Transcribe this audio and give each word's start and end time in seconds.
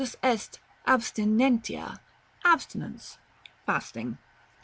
"Abstinentia. 0.87 1.99
Abstinence 2.43 3.19
(fasting). 3.67 4.17